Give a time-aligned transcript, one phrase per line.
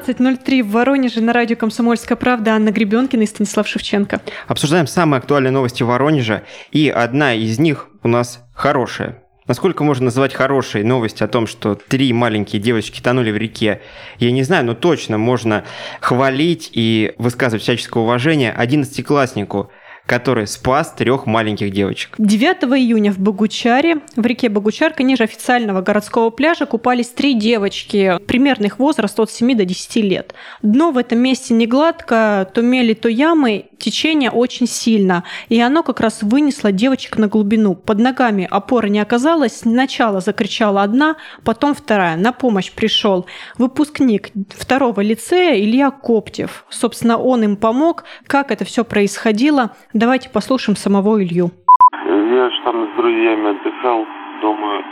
[0.00, 4.20] 19.03 в Воронеже на радио «Комсомольская правда» Анна Гребенкина и Станислав Шевченко.
[4.48, 6.42] Обсуждаем самые актуальные новости Воронежа,
[6.72, 9.22] и одна из них у нас хорошая.
[9.46, 13.80] Насколько можно называть хорошей новость о том, что три маленькие девочки тонули в реке,
[14.18, 15.64] я не знаю, но точно можно
[16.00, 19.70] хвалить и высказывать всяческое уважение одиннадцатикласснику,
[20.10, 22.16] который спас трех маленьких девочек.
[22.18, 28.66] 9 июня в Богучаре, в реке Богучарка, ниже официального городского пляжа, купались три девочки, примерно
[28.66, 30.34] их возраст от 7 до 10 лет.
[30.62, 35.84] Дно в этом месте не гладко, то мели, то ямы, течение очень сильно, и оно
[35.84, 37.76] как раз вынесло девочек на глубину.
[37.76, 42.16] Под ногами опоры не оказалось, сначала закричала одна, потом вторая.
[42.16, 43.26] На помощь пришел
[43.58, 46.64] выпускник второго лицея Илья Коптев.
[46.68, 48.02] Собственно, он им помог.
[48.26, 51.50] Как это все происходило, Давайте послушаем самого Илью.
[51.92, 54.06] Я же там с друзьями отдыхал,
[54.40, 54.82] думаю,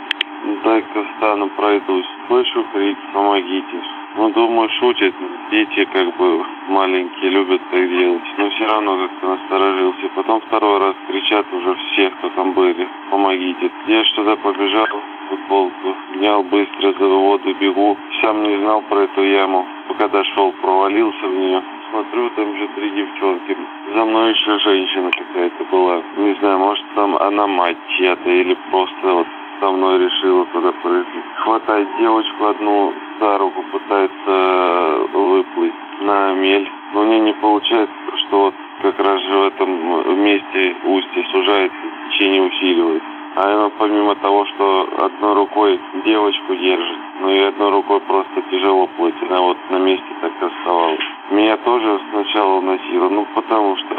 [0.63, 2.05] дай-ка встану, пройдусь.
[2.27, 3.81] Слышу крик, помогите.
[4.17, 5.15] Ну, думаю, шутит.
[5.49, 8.21] Дети как бы маленькие любят так делать.
[8.37, 10.09] Но все равно как-то насторожился.
[10.15, 12.87] Потом второй раз кричат уже все, кто там были.
[13.09, 13.71] Помогите.
[13.87, 14.85] Я что туда побежал,
[15.27, 17.97] футболку, снял быстро за воду, бегу.
[18.21, 19.65] Сам не знал про эту яму.
[19.87, 21.63] Пока дошел, провалился в нее.
[21.91, 23.57] Смотрю, там же три девчонки.
[23.95, 26.03] За мной еще женщина какая-то была.
[26.17, 29.27] Не знаю, может там она мать чья-то или просто вот
[29.59, 31.25] со мной решила туда прыгнуть.
[31.37, 36.69] Хватает девочку одну за руку, пытается э, выплыть на мель.
[36.93, 37.95] Но мне не получается,
[38.27, 41.77] что вот как раз же в этом месте устье сужается,
[42.11, 43.09] течение усиливается.
[43.35, 48.87] А она помимо того, что одной рукой девочку держит, ну и одной рукой просто тяжело
[48.97, 50.99] плыть, она вот на месте так оставалась.
[51.31, 53.95] Меня тоже сначала уносило, ну потому что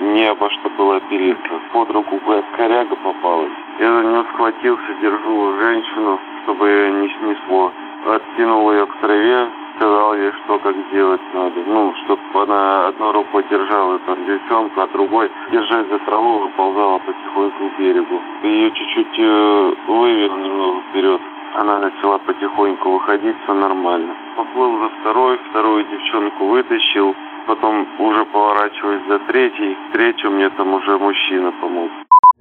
[0.00, 1.50] не обо что было опереться.
[1.72, 2.20] Под руку
[2.56, 3.52] коряга попалась.
[3.78, 7.72] Я за нее схватился, держу женщину, чтобы ее не снесло.
[8.06, 11.60] Оттянул ее к траве, сказал ей, что как делать надо.
[11.66, 17.70] Ну, чтобы она одной рукой держала там девчонку, а другой, держать за траву, выползала потихоньку
[17.70, 18.20] к берегу.
[18.42, 21.20] Ее чуть-чуть э, вывел вперед.
[21.56, 24.14] Она начала потихоньку выходить, все нормально.
[24.36, 27.14] Поплыл за второй, вторую девчонку вытащил.
[27.46, 31.90] Потом уже поворачиваясь за третий, третью мне там уже мужчина помог.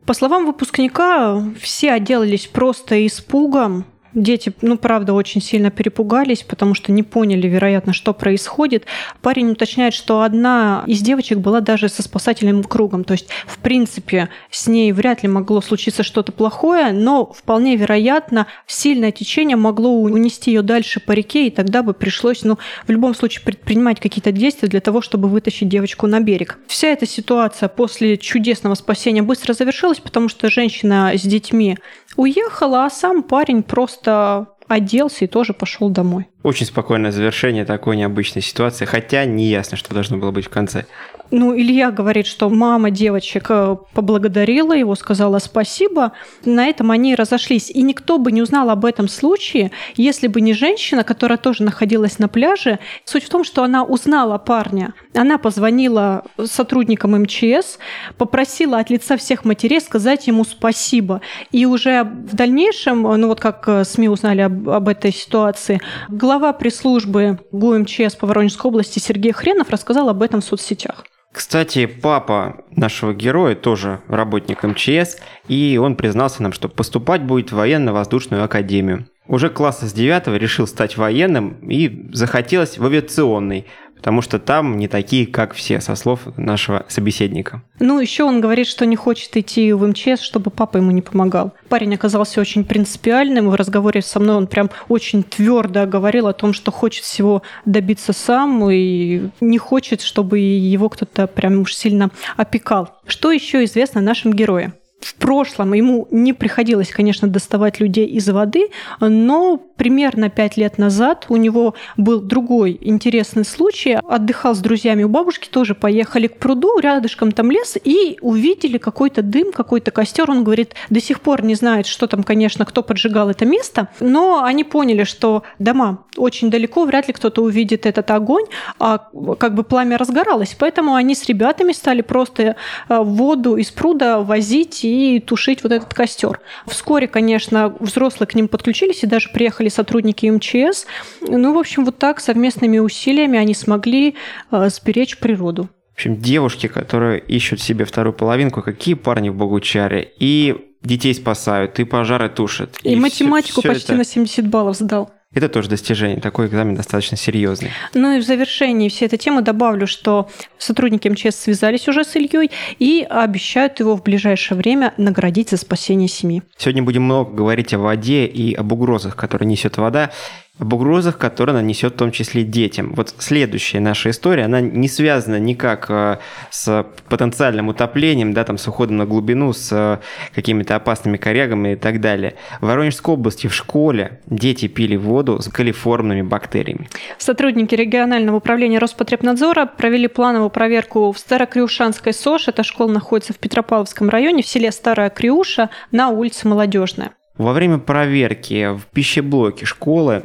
[0.06, 3.86] По словам выпускника, все отделались просто испугом,
[4.18, 8.86] Дети, ну, правда, очень сильно перепугались, потому что не поняли, вероятно, что происходит.
[9.22, 13.04] Парень уточняет, что одна из девочек была даже со спасательным кругом.
[13.04, 18.48] То есть, в принципе, с ней вряд ли могло случиться что-то плохое, но вполне вероятно,
[18.66, 22.58] сильное течение могло унести ее дальше по реке, и тогда бы пришлось, ну,
[22.88, 26.58] в любом случае предпринимать какие-то действия для того, чтобы вытащить девочку на берег.
[26.66, 31.78] Вся эта ситуация после чудесного спасения быстро завершилась, потому что женщина с детьми
[32.18, 36.28] уехала, а сам парень просто оделся и тоже пошел домой.
[36.44, 40.86] Очень спокойное завершение такой необычной ситуации, хотя не ясно, что должно было быть в конце.
[41.30, 46.14] Ну, Илья говорит, что мама девочек э, поблагодарила его, сказала спасибо.
[46.46, 47.70] На этом они разошлись.
[47.70, 52.18] И никто бы не узнал об этом случае, если бы не женщина, которая тоже находилась
[52.20, 52.80] на пляже.
[53.04, 54.94] Суть в том, что она узнала парня.
[55.14, 57.78] Она позвонила сотрудникам МЧС,
[58.18, 61.20] попросила от лица всех матерей сказать ему спасибо.
[61.52, 66.54] И уже в дальнейшем, ну вот как э, СМИ узнали об, об этой ситуации, глава
[66.54, 71.04] пресс-службы ГУМЧС по Воронежской области Сергей Хренов рассказал об этом в соцсетях.
[71.32, 75.18] Кстати, папа нашего героя тоже работник МЧС,
[75.48, 79.08] и он признался нам, что поступать будет в военно-воздушную академию.
[79.28, 83.66] Уже класса с 9 решил стать военным и захотелось в авиационный,
[83.98, 87.62] потому что там не такие, как все, со слов нашего собеседника.
[87.80, 91.54] Ну, еще он говорит, что не хочет идти в МЧС, чтобы папа ему не помогал.
[91.70, 93.50] Парень оказался очень принципиальным.
[93.50, 98.14] В разговоре со мной он прям очень твердо говорил о том, что хочет всего добиться
[98.14, 103.02] сам и не хочет, чтобы его кто-то прям уж сильно опекал.
[103.06, 104.74] Что еще известно о нашем герое?
[105.00, 111.28] В прошлом ему не приходилось, конечно, доставать людей из воды, но примерно пять лет назад
[111.30, 114.00] у него был другой интересный случай.
[114.08, 119.22] Отдыхал с друзьями у бабушки, тоже поехали к пруду, рядышком там лес, и увидели какой-то
[119.22, 120.30] дым, какой-то костер.
[120.32, 124.44] Он говорит, до сих пор не знает, что там, конечно, кто поджигал это место, но
[124.44, 128.46] они поняли, что дома очень далеко, вряд ли кто-то увидит этот огонь,
[128.80, 129.10] а
[129.40, 130.56] как бы пламя разгоралось.
[130.58, 132.56] Поэтому они с ребятами стали просто
[132.90, 136.40] э, воду из пруда возить и тушить вот этот костер.
[136.66, 140.86] Вскоре, конечно, взрослые к ним подключились и даже приехали сотрудники МЧС.
[141.22, 144.16] Ну, в общем, вот так совместными усилиями они смогли
[144.52, 145.70] э, сберечь природу.
[145.92, 150.12] В общем, девушки, которые ищут себе вторую половинку, какие парни в Богучаре.
[150.20, 152.78] И детей спасают, и пожары тушат.
[152.84, 153.98] И, и математику все, все почти это...
[153.98, 155.12] на 70 баллов сдал.
[155.34, 156.22] Это тоже достижение.
[156.22, 157.72] Такой экзамен достаточно серьезный.
[157.94, 162.50] Ну и в завершении всей этой темы добавлю, что сотрудники МЧС связались уже с Ильей
[162.80, 166.44] и обещают его в ближайшее время наградить за спасение семьи.
[166.58, 170.12] Сегодня будем много говорить о воде и об угрозах, которые несет вода
[170.60, 172.94] об угрозах, которые она несет в том числе детям.
[172.96, 176.18] Вот следующая наша история, она не связана никак э,
[176.50, 180.00] с потенциальным утоплением, да, там, с уходом на глубину, с э,
[180.34, 182.36] какими-то опасными корягами и так далее.
[182.60, 186.90] В Воронежской области в школе дети пили воду с калиформными бактериями.
[187.18, 192.50] Сотрудники регионального управления Роспотребнадзора провели плановую проверку в Старокриушанской СОЖ.
[192.50, 197.12] Эта школа находится в Петропавловском районе, в селе Старая Криуша, на улице Молодежная.
[197.38, 200.24] Во время проверки в пищеблоке школы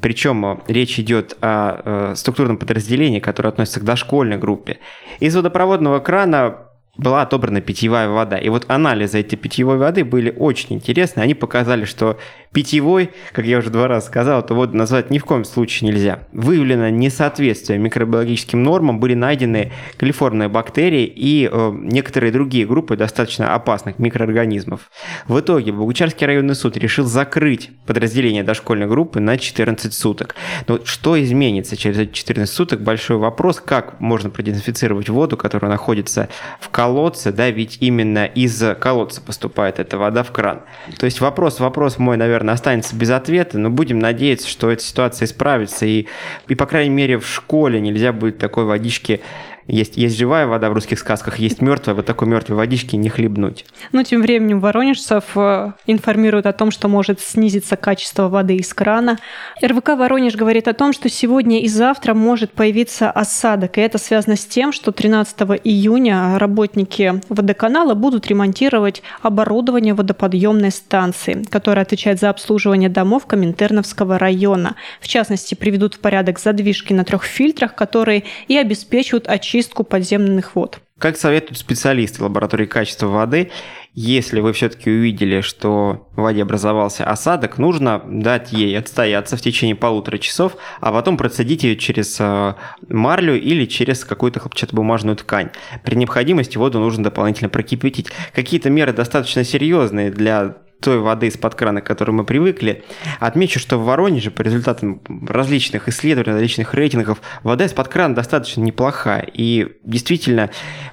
[0.00, 4.78] причем э, речь идет о э, структурном подразделении, которое относится к дошкольной группе.
[5.20, 8.36] Из водопроводного крана была отобрана питьевая вода.
[8.36, 11.20] И вот анализы этой питьевой воды были очень интересны.
[11.20, 12.18] Они показали, что
[12.52, 16.20] питьевой, как я уже два раза сказал, эту воду назвать ни в коем случае нельзя.
[16.32, 23.98] Выявлено несоответствие микробиологическим нормам, были найдены калифорные бактерии и э, некоторые другие группы достаточно опасных
[23.98, 24.90] микроорганизмов.
[25.26, 30.34] В итоге Богучарский районный суд решил закрыть подразделение дошкольной группы на 14 суток.
[30.68, 32.82] Но что изменится через эти 14 суток?
[32.82, 36.28] Большой вопрос, как можно продезинфицировать воду, которая находится
[36.60, 40.62] в колодце, да, ведь именно из колодца поступает эта вода в кран.
[40.98, 45.26] То есть вопрос, вопрос мой, наверное, останется без ответа, но будем надеяться, что эта ситуация
[45.26, 46.06] исправится, и,
[46.48, 49.20] и по крайней мере, в школе нельзя будет такой водички
[49.66, 53.64] есть, есть живая вода в русских сказках, есть мертвая, вот такой мертвой водички не хлебнуть.
[53.92, 59.18] Ну, тем временем воронежцев э, информируют о том, что может снизиться качество воды из крана.
[59.62, 64.36] РВК «Воронеж» говорит о том, что сегодня и завтра может появиться осадок, и это связано
[64.36, 72.30] с тем, что 13 июня работники водоканала будут ремонтировать оборудование водоподъемной станции, которая отвечает за
[72.30, 74.74] обслуживание домов Коминтерновского района.
[75.00, 80.56] В частности, приведут в порядок задвижки на трех фильтрах, которые и обеспечивают очистку очистку подземных
[80.56, 80.80] вод.
[80.98, 83.50] Как советуют специалисты лаборатории качества воды,
[83.92, 89.74] если вы все-таки увидели, что в воде образовался осадок, нужно дать ей отстояться в течение
[89.74, 92.54] полутора часов, а потом процедить ее через э,
[92.88, 95.50] марлю или через какую-то хлопчатобумажную ткань.
[95.84, 98.08] При необходимости воду нужно дополнительно прокипятить.
[98.32, 102.84] Какие-то меры достаточно серьезные для той воды из-под крана, к которой мы привыкли.
[103.20, 109.28] Отмечу, что в Воронеже по результатам различных исследований, различных рейтингов, вода из-под крана достаточно неплохая.
[109.32, 110.50] И действительно,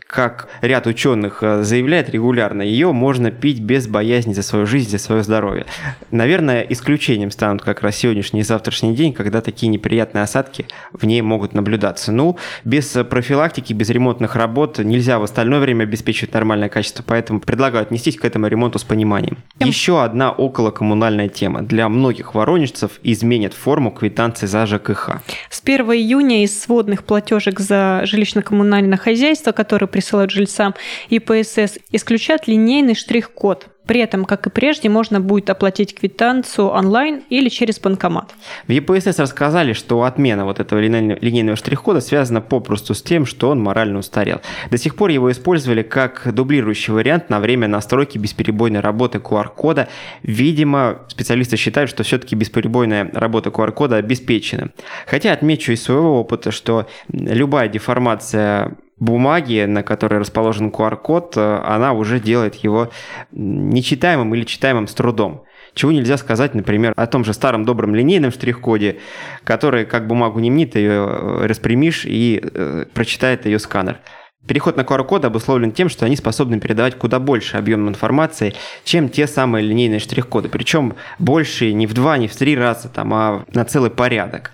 [0.08, 5.00] как ряд ученых э, заявляет регулярно, ее можно пить без боязни за свою жизнь, за
[5.00, 5.66] свое здоровье.
[6.12, 11.22] Наверное, исключением станут как раз сегодняшний и завтрашний день, когда такие неприятные осадки в ней
[11.22, 12.12] могут наблюдаться.
[12.12, 17.84] Ну, без профилактики, без ремонтных работ нельзя в остальное время обеспечивать нормальное качество, поэтому предлагаю
[17.84, 19.38] отнестись к этому ремонту с пониманием
[19.79, 21.62] еще одна околокоммунальная тема.
[21.62, 25.22] Для многих воронежцев изменит форму квитанции за ЖКХ.
[25.50, 30.76] С 1 июня из сводных платежек за жилищно-коммунальное хозяйство, которые присылают жильцам,
[31.10, 37.50] ИПСС исключат линейный штрих-код– при этом, как и прежде, можно будет оплатить квитанцию онлайн или
[37.50, 38.36] через банкомат.
[38.68, 43.60] В ЕПСС рассказали, что отмена вот этого линейного штрих-кода связана попросту с тем, что он
[43.60, 44.42] морально устарел.
[44.70, 49.88] До сих пор его использовали как дублирующий вариант на время настройки бесперебойной работы QR-кода.
[50.22, 54.70] Видимо, специалисты считают, что все-таки бесперебойная работа QR-кода обеспечена.
[55.08, 61.94] Хотя отмечу из своего опыта, что любая деформация бумаги, на которой расположен QR-код, э, она
[61.94, 62.90] уже делает его
[63.32, 65.44] нечитаемым или читаемым с трудом.
[65.74, 69.00] Чего нельзя сказать, например, о том же старом добром линейном штрих-коде,
[69.44, 74.00] который как бумагу не мнит, ее э, распрямишь и э, прочитает ее сканер.
[74.48, 79.28] Переход на QR-коды обусловлен тем, что они способны передавать куда больше объем информации, чем те
[79.28, 80.50] самые линейные штрих-коды.
[80.50, 84.52] Причем больше не в два, не в три раза, там, а на целый порядок.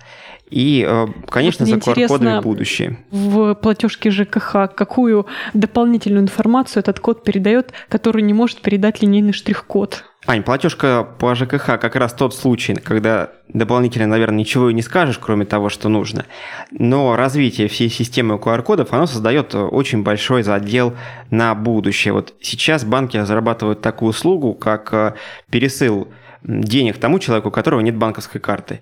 [0.50, 2.98] И, э, конечно, вот за QR-кодами будущее.
[3.10, 10.04] В платежке ЖКХ какую дополнительную информацию этот код передает, который не может передать линейный штрих-код?
[10.24, 15.18] Ань, платежка по ЖКХ как раз тот случай, когда дополнительно, наверное, ничего и не скажешь,
[15.18, 16.26] кроме того, что нужно.
[16.72, 20.94] Но развитие всей системы QR-кодов, оно создает очень большой задел
[21.30, 22.12] на будущее.
[22.12, 25.14] Вот сейчас банки разрабатывают такую услугу, как э,
[25.50, 26.08] пересыл
[26.46, 28.80] денег тому человеку, у которого нет банковской карты.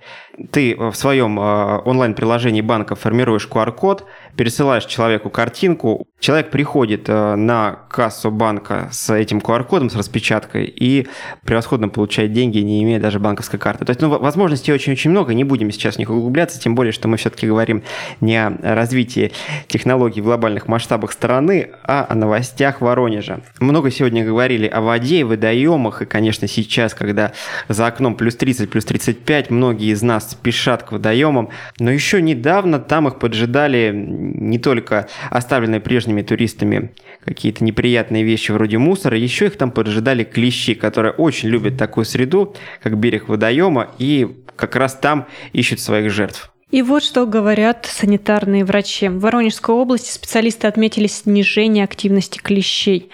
[0.50, 4.04] Ты в своем э, онлайн-приложении банка формируешь QR-код,
[4.36, 11.08] пересылаешь человеку картинку, человек приходит э, на кассу банка с этим QR-кодом, с распечаткой и
[11.44, 13.84] превосходно получает деньги, не имея даже банковской карты.
[13.84, 17.08] То есть, ну, возможностей очень-очень много, не будем сейчас в них углубляться, тем более, что
[17.08, 17.82] мы все-таки говорим
[18.20, 19.32] не о развитии
[19.68, 23.40] технологий в глобальных масштабах страны, а о новостях Воронежа.
[23.60, 27.32] Много сегодня говорили о воде водоемах, и, конечно, сейчас, когда
[27.68, 32.78] за окном плюс 30, плюс 35, многие из нас спешат к водоемам, но еще недавно
[32.78, 36.92] там их поджидали не только оставленные прежними туристами
[37.24, 42.54] какие-то неприятные вещи вроде мусора, еще их там поджидали клещи, которые очень любят такую среду,
[42.82, 46.50] как берег водоема, и как раз там ищут своих жертв.
[46.70, 49.08] И вот что говорят санитарные врачи.
[49.08, 53.10] В Воронежской области специалисты отметили снижение активности клещей.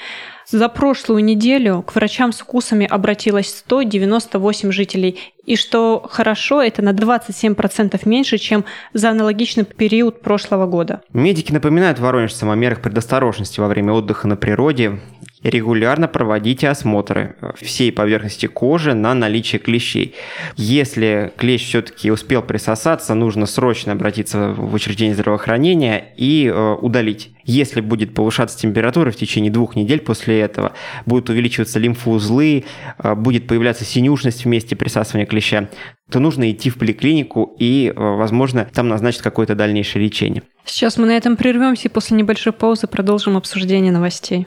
[0.50, 5.20] За прошлую неделю к врачам с укусами обратилось 198 жителей.
[5.44, 11.02] И что хорошо, это на 27% меньше, чем за аналогичный период прошлого года.
[11.12, 14.98] Медики напоминают воронежцам о мерах предосторожности во время отдыха на природе
[15.42, 20.14] регулярно проводите осмотры всей поверхности кожи на наличие клещей.
[20.56, 27.30] Если клещ все-таки успел присосаться, нужно срочно обратиться в учреждение здравоохранения и э, удалить.
[27.44, 30.72] Если будет повышаться температура в течение двух недель после этого,
[31.06, 32.64] будут увеличиваться лимфоузлы,
[32.98, 35.68] э, будет появляться синюшность в месте присасывания клеща,
[36.10, 40.42] то нужно идти в поликлинику и, э, возможно, там назначат какое-то дальнейшее лечение.
[40.64, 44.46] Сейчас мы на этом прервемся и после небольшой паузы продолжим обсуждение новостей.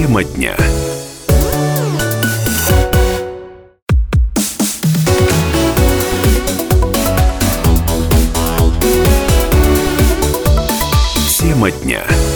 [0.00, 0.56] Тема дня.
[11.38, 12.29] Тема дня.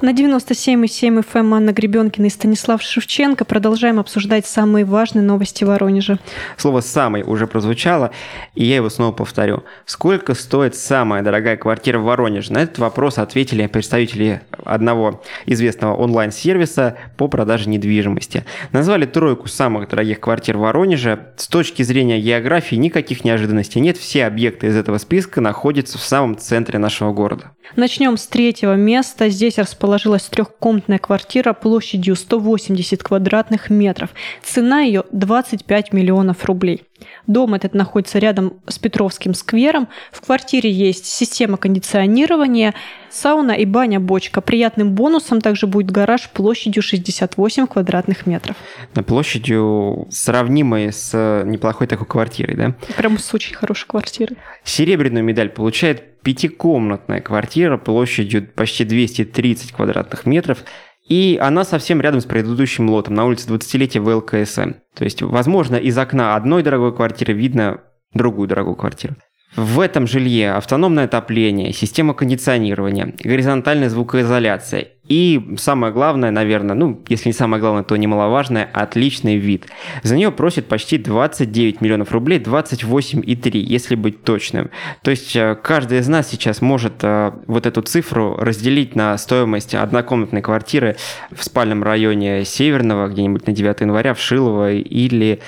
[0.00, 6.20] На 97,7 FM Анна Гребенкина и Станислав Шевченко продолжаем обсуждать самые важные новости Воронежа.
[6.56, 8.12] Слово «самый» уже прозвучало,
[8.54, 9.64] и я его снова повторю.
[9.86, 12.52] Сколько стоит самая дорогая квартира в Воронеже?
[12.52, 18.44] На этот вопрос ответили представители одного известного онлайн-сервиса по продаже недвижимости.
[18.70, 21.32] Назвали тройку самых дорогих квартир в Воронеже.
[21.36, 23.96] С точки зрения географии никаких неожиданностей нет.
[23.96, 27.50] Все объекты из этого списка находятся в самом центре нашего города.
[27.76, 29.28] Начнем с третьего места.
[29.28, 34.10] Здесь расположилась трехкомнатная квартира площадью 180 квадратных метров.
[34.42, 36.84] Цена ее 25 миллионов рублей.
[37.26, 39.88] Дом этот находится рядом с Петровским сквером.
[40.10, 42.74] В квартире есть система кондиционирования,
[43.10, 44.40] сауна и баня-бочка.
[44.40, 48.56] Приятным бонусом также будет гараж площадью 68 квадратных метров.
[48.94, 52.74] На площадью сравнимой с неплохой такой квартирой, да?
[52.96, 54.36] Прям с очень хорошей квартирой.
[54.64, 60.64] Серебряную медаль получает пятикомнатная квартира площадью почти 230 квадратных метров.
[61.08, 64.74] И она совсем рядом с предыдущим лотом, на улице 20-летия ВЛКСМ.
[64.94, 67.80] То есть, возможно, из окна одной дорогой квартиры видно
[68.12, 69.16] другую дорогую квартиру.
[69.56, 77.30] В этом жилье автономное отопление, система кондиционирования, горизонтальная звукоизоляция и самое главное, наверное, ну, если
[77.30, 79.66] не самое главное, то немаловажное, отличный вид.
[80.02, 84.70] За нее просят почти 29 миллионов рублей, 28,3, если быть точным.
[85.02, 89.74] То есть э, каждый из нас сейчас может э, вот эту цифру разделить на стоимость
[89.74, 90.96] однокомнатной квартиры
[91.30, 95.40] в спальном районе Северного, где-нибудь на 9 января, в Шилово, или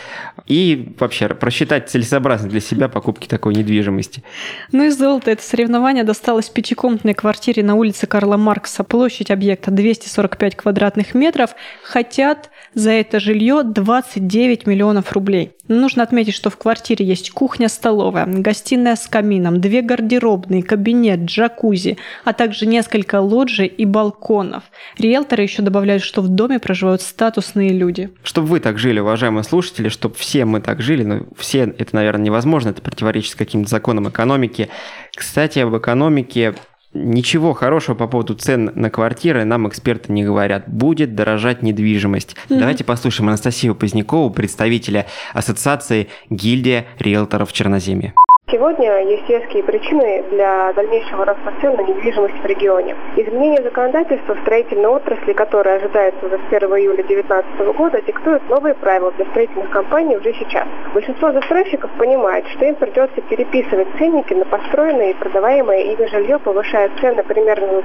[0.47, 4.25] и вообще просчитать целесообразность для себя покупки такой недвижимости.
[4.73, 5.31] Ну и золото.
[5.31, 8.85] Это соревнование досталось пятикомнатной квартире на улице Карла Маркса.
[8.85, 11.51] Площадь объекта объекта 245 квадратных метров,
[11.83, 15.53] хотят за это жилье 29 миллионов рублей.
[15.67, 22.33] Нужно отметить, что в квартире есть кухня-столовая, гостиная с камином, две гардеробные, кабинет, джакузи, а
[22.33, 24.65] также несколько лоджий и балконов.
[24.99, 28.11] Риэлторы еще добавляют, что в доме проживают статусные люди.
[28.23, 32.27] Чтобы вы так жили, уважаемые слушатели, чтобы все мы так жили, но все это, наверное,
[32.27, 34.69] невозможно, это противоречит каким-то законам экономики.
[35.15, 36.55] Кстати, об экономике
[36.93, 40.69] Ничего хорошего по поводу цен на квартиры нам эксперты не говорят.
[40.69, 42.35] Будет дорожать недвижимость.
[42.49, 42.59] Mm-hmm.
[42.59, 48.13] Давайте послушаем Анастасию Позднякову, представителя Ассоциации гильдия риэлторов Черноземья.
[48.51, 52.97] Сегодня есть веские причины для дальнейшего роста цен на недвижимость в регионе.
[53.15, 58.75] Изменение законодательства в строительной отрасли, которое ожидается уже с 1 июля 2019 года, диктует новые
[58.75, 60.67] правила для строительных компаний уже сейчас.
[60.93, 66.91] Большинство застройщиков понимает, что им придется переписывать ценники на построенное и продаваемое ими жилье, повышая
[67.01, 67.79] цены примерно на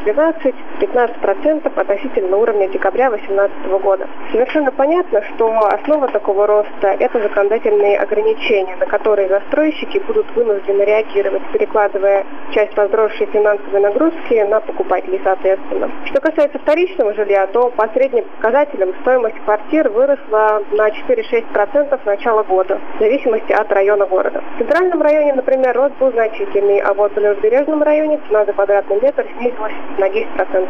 [0.81, 4.07] 12-15% относительно уровня декабря 2018 года.
[4.31, 10.83] Совершенно понятно, что основа такого роста– это законодательные ограничения, на которые застройщики будут вынуждены вынуждены
[10.83, 15.91] реагировать, перекладывая часть возросшей финансовой нагрузки на покупателей соответственно.
[16.05, 22.43] Что касается вторичного жилья, то по средним показателям стоимость квартир выросла на 4-6% с начала
[22.43, 24.43] года, в зависимости от района города.
[24.55, 28.99] В центральном районе, например, рост был значительный, а вот в левобережном районе цена за квадратный
[29.01, 30.69] метр снизилась на 10%.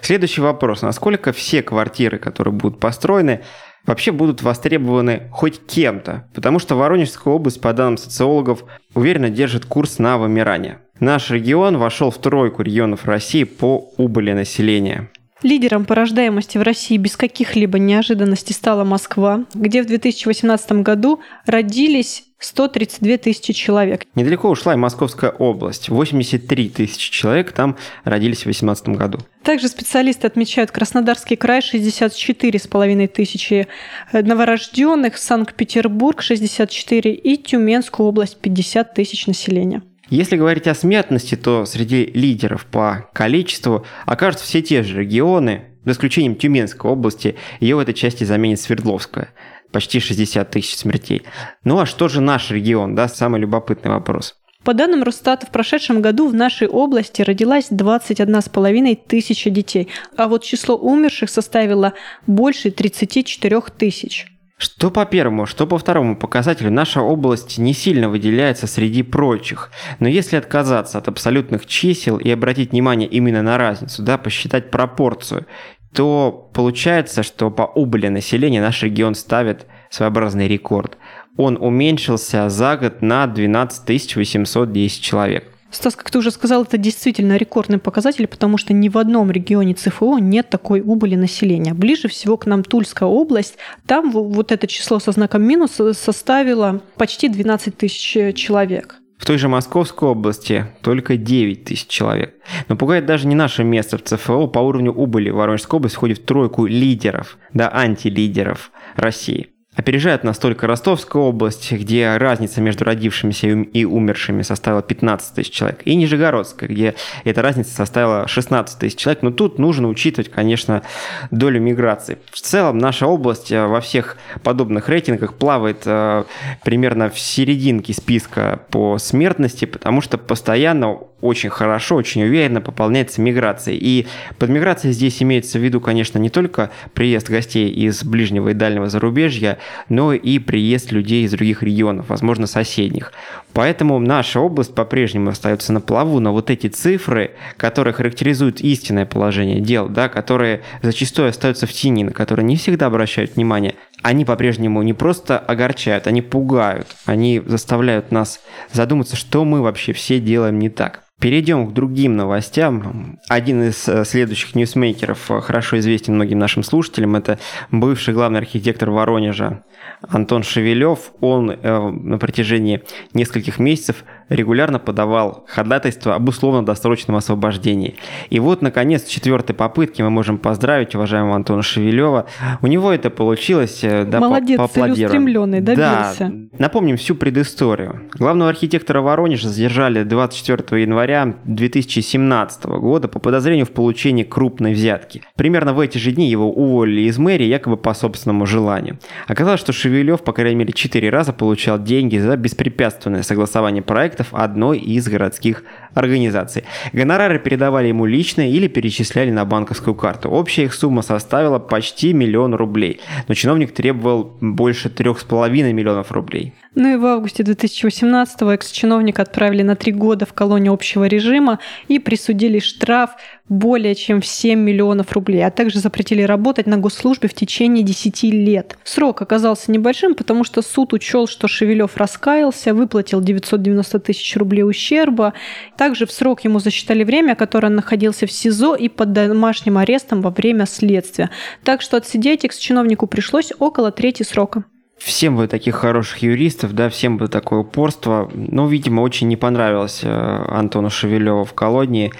[0.00, 0.80] Следующий вопрос.
[0.80, 3.42] Насколько все квартиры, которые будут построены,
[3.86, 9.98] вообще будут востребованы хоть кем-то, потому что Воронежская область, по данным социологов, уверенно держит курс
[9.98, 10.78] на вымирание.
[10.98, 15.08] Наш регион вошел в тройку регионов России по убыли населения.
[15.42, 22.24] Лидером по рождаемости в России без каких-либо неожиданностей стала Москва, где в 2018 году родились
[22.40, 24.06] 132 тысячи человек.
[24.14, 25.88] Недалеко ушла и Московская область.
[25.88, 29.18] 83 тысячи человек там родились в 2018 году.
[29.42, 33.68] Также специалисты отмечают Краснодарский край 64,5 тысячи
[34.12, 39.82] новорожденных, Санкт-Петербург 64 и Тюменскую область 50 тысяч населения.
[40.08, 45.92] Если говорить о смертности, то среди лидеров по количеству окажутся все те же регионы, за
[45.92, 49.32] исключением Тюменской области, ее в этой части заменит Свердловская.
[49.72, 51.22] Почти 60 тысяч смертей.
[51.64, 54.34] Ну а что же наш регион, да, самый любопытный вопрос.
[54.64, 60.44] По данным Росстата, в прошедшем году в нашей области родилась 21,5 тысячи детей, а вот
[60.44, 61.94] число умерших составило
[62.26, 64.26] больше 34 тысяч.
[64.58, 69.70] Что по первому, что по второму показателю, наша область не сильно выделяется среди прочих.
[70.00, 75.46] Но если отказаться от абсолютных чисел и обратить внимание именно на разницу, да, посчитать пропорцию,
[75.92, 80.96] то получается, что по убыли населения наш регион ставит своеобразный рекорд.
[81.36, 85.44] Он уменьшился за год на 12 810 человек.
[85.70, 89.74] Стас, как ты уже сказал, это действительно рекордный показатель, потому что ни в одном регионе
[89.74, 91.74] ЦФО нет такой убыли населения.
[91.74, 93.56] Ближе всего к нам Тульская область.
[93.86, 98.99] Там вот это число со знаком минус составило почти 12 тысяч человек.
[99.20, 102.36] В той же Московской области только 9 тысяч человек.
[102.68, 105.28] Но пугает даже не наше место в ЦФО по уровню убыли.
[105.28, 109.50] Воронежская область входит в тройку лидеров, да, антилидеров России.
[109.80, 115.80] Опережает нас только Ростовская область, где разница между родившимися и умершими составила 15 тысяч человек,
[115.86, 119.22] и Нижегородская, где эта разница составила 16 тысяч человек.
[119.22, 120.82] Но тут нужно учитывать, конечно,
[121.30, 122.18] долю миграции.
[122.30, 126.24] В целом наша область э, во всех подобных рейтингах плавает э,
[126.62, 133.78] примерно в серединке списка по смертности, потому что постоянно очень хорошо, очень уверенно пополняется миграцией.
[133.80, 134.06] И
[134.38, 138.88] под миграцией здесь имеется в виду, конечно, не только приезд гостей из ближнего и дальнего
[138.88, 143.12] зарубежья, но и приезд людей из других регионов, возможно, соседних.
[143.52, 149.60] Поэтому наша область по-прежнему остается на плаву, но вот эти цифры, которые характеризуют истинное положение
[149.60, 154.82] дел, да, которые зачастую остаются в тени, на которые не всегда обращают внимание, они по-прежнему
[154.82, 158.40] не просто огорчают, они пугают, они заставляют нас
[158.72, 161.09] задуматься, что мы вообще все делаем не так.
[161.20, 163.18] Перейдем к другим новостям.
[163.28, 167.14] Один из э, следующих ньюсмейкеров э, хорошо известен многим нашим слушателям.
[167.14, 167.38] Это
[167.70, 169.62] бывший главный архитектор Воронежа
[170.08, 171.12] Антон Шевелев.
[171.20, 177.96] Он э, на протяжении нескольких месяцев регулярно подавал ходатайство об условно-досрочном освобождении.
[178.30, 182.28] И вот, наконец, с четвертой попытки мы можем поздравить уважаемого Антона Шевелева.
[182.62, 183.80] У него это получилось.
[183.82, 186.30] Да, Молодец, целеустремленный, добился.
[186.30, 186.32] Да.
[186.58, 188.08] Напомним всю предысторию.
[188.14, 191.09] Главного архитектора Воронежа задержали 24 января
[191.44, 195.22] 2017 года по подозрению в получении крупной взятки.
[195.36, 198.98] Примерно в эти же дни его уволили из мэрии якобы по собственному желанию.
[199.26, 204.78] Оказалось, что Шевелев, по крайней мере, четыре раза получал деньги за беспрепятственное согласование проектов одной
[204.78, 206.64] из городских организаций.
[206.92, 210.30] Гонорары передавали ему лично или перечисляли на банковскую карту.
[210.30, 216.12] Общая их сумма составила почти миллион рублей, но чиновник требовал больше трех с половиной миллионов
[216.12, 216.54] рублей.
[216.74, 221.58] Ну и в августе 2018-го экс-чиновника отправили на три года в колонию общего режима
[221.88, 223.10] и присудили штраф
[223.48, 228.22] более чем в 7 миллионов рублей, а также запретили работать на госслужбе в течение 10
[228.22, 228.78] лет.
[228.84, 235.34] Срок оказался небольшим, потому что суд учел, что Шевелев раскаялся, выплатил 990 тысяч рублей ущерба.
[235.76, 240.20] Также в срок ему засчитали время, которое он находился в СИЗО и под домашним арестом
[240.20, 241.30] во время следствия.
[241.64, 244.64] Так что отсидеть экс-чиновнику пришлось около трети срока.
[245.00, 248.30] Всем бы таких хороших юристов, да, всем бы такое упорство.
[248.34, 252.12] Ну, видимо, очень не понравилось э, Антону Шевелеву в колонии.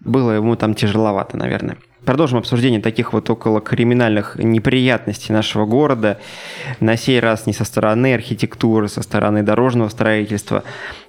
[0.00, 1.78] Было ему там тяжеловато, наверное.
[2.06, 6.20] Продолжим обсуждение таких вот около криминальных неприятностей нашего города.
[6.78, 10.62] На сей раз не со стороны архитектуры, со стороны дорожного строительства.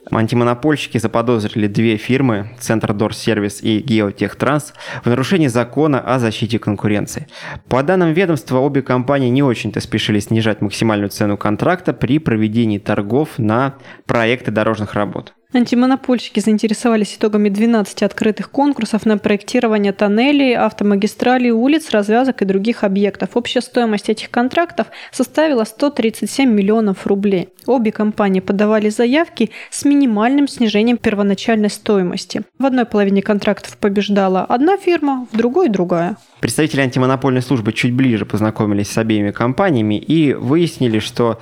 [0.10, 7.28] Антимонопольщики заподозрили две фирмы, Центр Дор Сервис и Геотехтранс, в нарушении закона о защите конкуренции.
[7.70, 13.38] По данным ведомства, обе компании не очень-то спешили снижать максимальную цену контракта при проведении торгов
[13.38, 13.76] на
[14.08, 15.37] проекты дорожных работ.
[15.54, 23.30] Антимонопольщики заинтересовались итогами 12 открытых конкурсов на проектирование тоннелей, автомагистралей, улиц, развязок и других объектов.
[23.36, 27.48] Общая стоимость этих контрактов составила 137 миллионов рублей.
[27.66, 32.42] Обе компании подавали заявки с минимальным снижением первоначальной стоимости.
[32.60, 36.18] В одной половине контрактов побеждала одна фирма, в другой– другая.
[36.42, 41.40] Представители антимонопольной службы чуть ближе познакомились с обеими компаниями и выяснили, что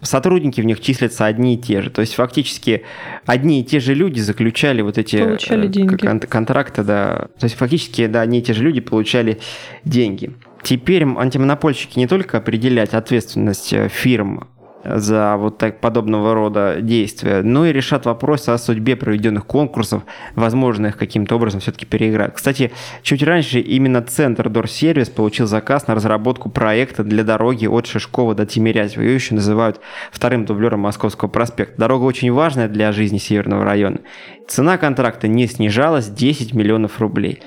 [0.00, 1.90] сотрудники в них числятся одни и те же.
[1.90, 2.82] То есть фактически
[3.24, 5.96] один одни и те же люди заключали вот эти Получали э, деньги.
[5.96, 7.28] кон- контракты, да.
[7.38, 9.38] То есть фактически, да, одни и те же люди получали
[9.84, 10.30] деньги.
[10.62, 14.48] Теперь антимонопольщики не только определять ответственность э, фирм
[14.84, 20.02] за вот так подобного рода действия, но и решат вопрос о судьбе проведенных конкурсов,
[20.34, 22.34] возможно их каким-то образом все-таки переиграть.
[22.34, 28.34] Кстати, чуть раньше именно Центр Дорсервис получил заказ на разработку проекта для дороги от Шишкова
[28.34, 29.02] до Тимирязева.
[29.02, 31.74] Ее еще называют вторым дублером Московского проспекта.
[31.78, 34.00] Дорога очень важная для жизни Северного района.
[34.48, 37.42] Цена контракта не снижалась 10 миллионов рублей.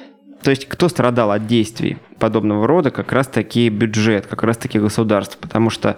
[0.46, 4.78] То есть кто страдал от действий подобного рода, как раз таки бюджет, как раз таки
[4.78, 5.40] государство.
[5.42, 5.98] Потому что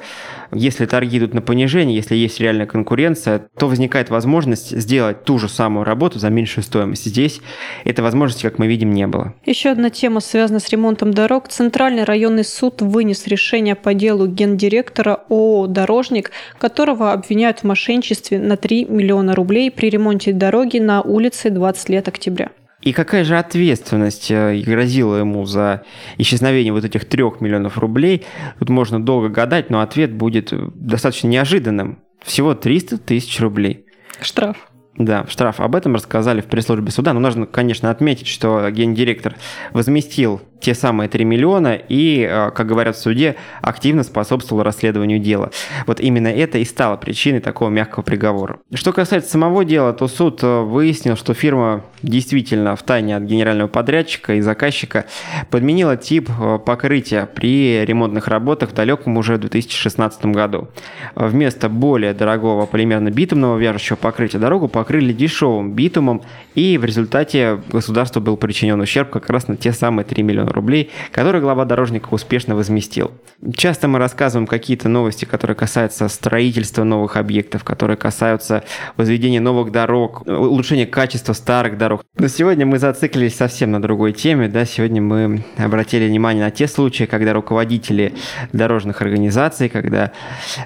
[0.54, 5.50] если торги идут на понижение, если есть реальная конкуренция, то возникает возможность сделать ту же
[5.50, 7.04] самую работу за меньшую стоимость.
[7.04, 7.42] Здесь
[7.84, 9.34] этой возможности, как мы видим, не было.
[9.46, 11.50] Еще одна тема, связанная с ремонтом дорог.
[11.50, 18.56] Центральный районный суд вынес решение по делу гендиректора ООО «Дорожник», которого обвиняют в мошенничестве на
[18.56, 22.50] 3 миллиона рублей при ремонте дороги на улице 20 лет октября.
[22.82, 25.84] И какая же ответственность э, грозила ему за
[26.18, 28.26] исчезновение вот этих трех миллионов рублей?
[28.60, 32.00] Тут можно долго гадать, но ответ будет э, достаточно неожиданным.
[32.24, 33.86] Всего 300 тысяч рублей.
[34.22, 34.70] Штраф.
[34.96, 35.60] Да, штраф.
[35.60, 37.14] Об этом рассказали в пресс-службе суда.
[37.14, 39.36] Но нужно, конечно, отметить, что гендиректор
[39.72, 45.52] возместил те самые 3 миллиона и, э, как говорят в суде, активно способствовал расследованию дела.
[45.86, 48.60] Вот именно это и стало причиной такого мягкого приговора.
[48.74, 53.68] Что касается самого дела, то суд э, выяснил, что фирма действительно в тайне от генерального
[53.68, 55.06] подрядчика и заказчика
[55.50, 60.70] подменила тип э, покрытия при ремонтных работах в далеком уже 2016 году.
[61.16, 66.24] Вместо более дорогого полимерно-битумного вяжущего покрытия дорогу покрыли дешевым битумом,
[66.56, 70.92] и в результате государству был причинен ущерб как раз на те самые 3 миллиона рублей,
[71.12, 73.12] которые глава дорожника успешно возместил.
[73.56, 78.64] Часто мы рассказываем какие-то новости, которые касаются строительства новых объектов, которые касаются
[78.96, 82.04] возведения новых дорог, улучшения качества старых дорог.
[82.18, 84.48] Но сегодня мы зациклились совсем на другой теме.
[84.48, 84.66] Да?
[84.66, 88.14] Сегодня мы обратили внимание на те случаи, когда руководители
[88.54, 90.12] дорожных организаций, когда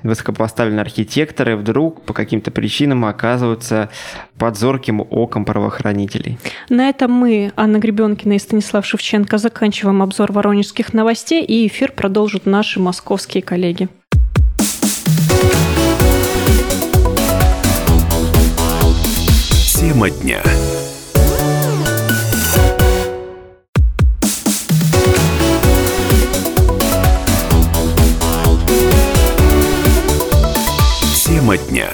[0.03, 3.89] высокопоставленные архитекторы вдруг по каким-то причинам оказываются
[4.41, 6.39] под зорким оком правоохранителей.
[6.67, 12.47] На этом мы, Анна Гребенкина и Станислав Шевченко, заканчиваем обзор воронежских новостей, и эфир продолжат
[12.47, 13.87] наши московские коллеги.
[19.75, 20.41] Тема дня.
[31.27, 31.89] Тема дня.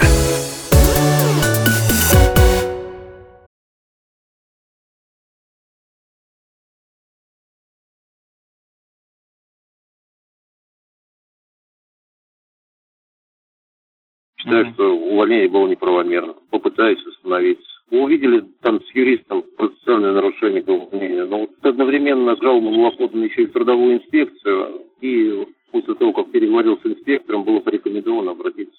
[14.47, 16.35] Считаю, что увольнение было неправомерно.
[16.51, 17.59] Попытаюсь остановить.
[17.91, 23.43] Мы увидели там с юристом процессуальное нарушение по увольнению, но вот одновременно была подана еще
[23.43, 28.77] и трудовую инспекцию, и после того, как переговорил с инспектором, было порекомендовано обратиться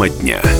[0.00, 0.59] Тема дня.